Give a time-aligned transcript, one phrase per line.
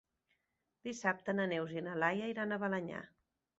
[0.87, 3.07] Dissabte na Neus i na Laia iran a Balenyà.